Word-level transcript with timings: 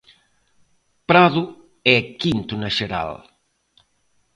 Prado 1.09 1.43
é 1.95 1.97
quinto 2.21 2.53
na 2.61 2.69
xeral. 2.77 3.11